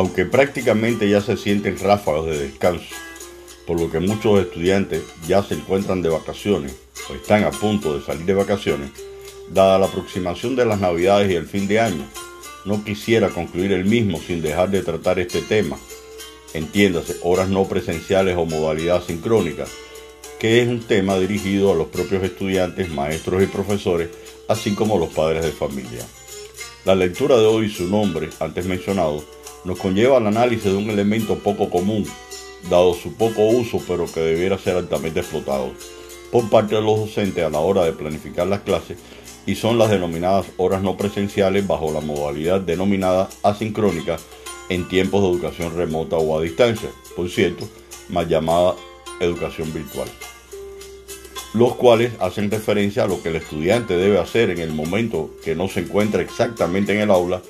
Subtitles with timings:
[0.00, 2.94] Aunque prácticamente ya se sienten ráfagas de descanso,
[3.66, 6.74] por lo que muchos estudiantes ya se encuentran de vacaciones
[7.10, 8.92] o están a punto de salir de vacaciones,
[9.50, 12.02] dada la aproximación de las navidades y el fin de año,
[12.64, 15.76] no quisiera concluir el mismo sin dejar de tratar este tema,
[16.54, 19.66] entiéndase, horas no presenciales o modalidad sincrónica,
[20.38, 24.08] que es un tema dirigido a los propios estudiantes, maestros y profesores,
[24.48, 26.06] así como los padres de familia.
[26.86, 29.22] La lectura de hoy, su nombre, antes mencionado,
[29.64, 32.06] nos conlleva al análisis de un elemento poco común,
[32.68, 35.70] dado su poco uso, pero que debiera ser altamente explotado
[36.30, 38.98] por parte de los docentes a la hora de planificar las clases
[39.46, 44.18] y son las denominadas horas no presenciales bajo la modalidad denominada asincrónica
[44.68, 47.68] en tiempos de educación remota o a distancia, por cierto,
[48.08, 48.76] más llamada
[49.18, 50.08] educación virtual,
[51.54, 55.56] los cuales hacen referencia a lo que el estudiante debe hacer en el momento que
[55.56, 57.42] no se encuentra exactamente en el aula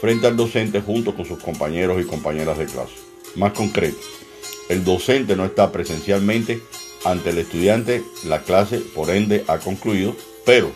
[0.00, 2.94] frente al docente junto con sus compañeros y compañeras de clase.
[3.36, 3.98] Más concreto,
[4.68, 6.60] el docente no está presencialmente
[7.04, 10.70] ante el estudiante, la clase por ende ha concluido, pero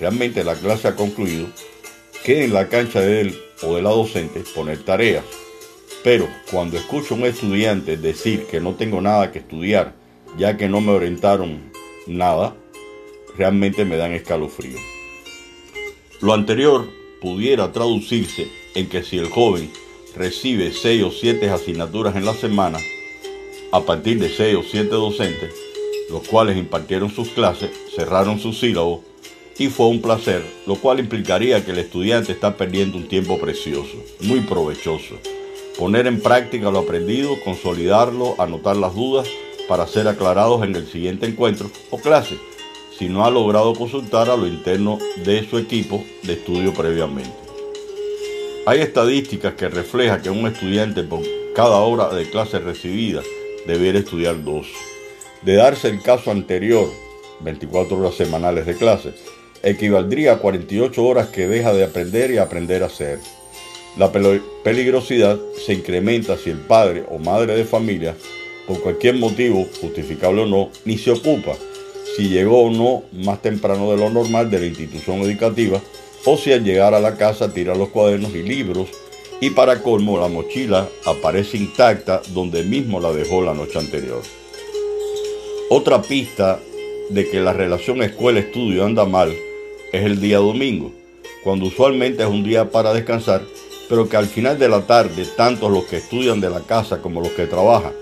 [0.00, 1.46] realmente la clase ha concluido,
[2.24, 5.24] que en la cancha de él o de la docente poner tareas.
[6.02, 9.94] Pero cuando escucho a un estudiante decir que no tengo nada que estudiar,
[10.38, 11.72] ya que no me orientaron
[12.06, 12.54] nada,
[13.36, 14.78] realmente me dan escalofrío.
[16.20, 16.88] Lo anterior
[17.20, 19.70] pudiera traducirse en que si el joven
[20.14, 22.78] recibe 6 o 7 asignaturas en la semana,
[23.72, 25.50] a partir de 6 o 7 docentes,
[26.10, 29.00] los cuales impartieron sus clases, cerraron sus sílabos
[29.58, 33.96] y fue un placer, lo cual implicaría que el estudiante está perdiendo un tiempo precioso,
[34.20, 35.16] muy provechoso.
[35.78, 39.26] Poner en práctica lo aprendido, consolidarlo, anotar las dudas
[39.68, 42.38] para ser aclarados en el siguiente encuentro o clase,
[42.96, 47.45] si no ha logrado consultar a lo interno de su equipo de estudio previamente.
[48.68, 51.20] Hay estadísticas que reflejan que un estudiante por
[51.54, 53.22] cada hora de clase recibida
[53.64, 54.66] debiera estudiar dos.
[55.42, 56.90] De darse el caso anterior,
[57.42, 59.14] 24 horas semanales de clase,
[59.62, 63.20] equivaldría a 48 horas que deja de aprender y aprender a hacer.
[63.96, 68.16] La peligrosidad se incrementa si el padre o madre de familia,
[68.66, 71.52] por cualquier motivo, justificable o no, ni se ocupa
[72.16, 75.82] si llegó o no más temprano de lo normal de la institución educativa
[76.24, 78.88] o si al llegar a la casa tira los cuadernos y libros
[79.40, 84.22] y para colmo la mochila aparece intacta donde mismo la dejó la noche anterior.
[85.68, 86.58] Otra pista
[87.10, 89.34] de que la relación escuela-estudio anda mal
[89.92, 90.92] es el día domingo,
[91.44, 93.42] cuando usualmente es un día para descansar,
[93.88, 97.20] pero que al final de la tarde, tanto los que estudian de la casa como
[97.20, 97.92] los que trabajan,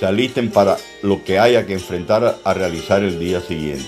[0.00, 3.84] se alisten para lo que haya que enfrentar a realizar el día siguiente.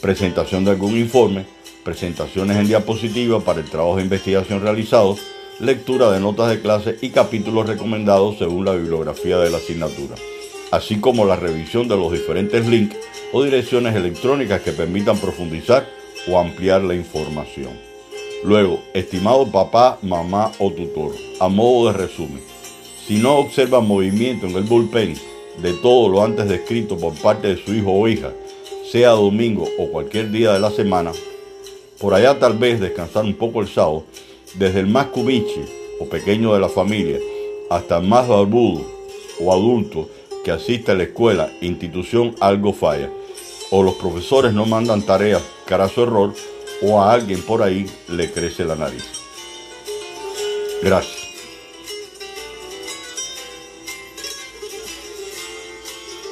[0.00, 1.46] Presentación de algún informe,
[1.84, 5.16] presentaciones en diapositiva para el trabajo de investigación realizado,
[5.60, 10.16] lectura de notas de clase y capítulos recomendados según la bibliografía de la asignatura,
[10.72, 12.96] así como la revisión de los diferentes links
[13.32, 15.88] o direcciones electrónicas que permitan profundizar
[16.28, 17.78] o ampliar la información.
[18.42, 22.42] Luego, estimado papá, mamá o tutor, a modo de resumen,
[23.08, 25.16] si no observa movimiento en el bullpen
[25.60, 28.32] de todo lo antes descrito por parte de su hijo o hija,
[28.92, 31.10] sea domingo o cualquier día de la semana,
[31.98, 34.04] por allá tal vez descansar un poco el sábado,
[34.54, 35.64] desde el más cubiche
[35.98, 37.18] o pequeño de la familia
[37.70, 38.84] hasta el más barbudo
[39.40, 40.08] o adulto
[40.44, 43.10] que asiste a la escuela, institución, algo falla
[43.70, 46.32] o los profesores no mandan tareas cara su error,
[46.82, 49.04] o a alguien por ahí le crece la nariz.
[50.82, 51.17] Gracias.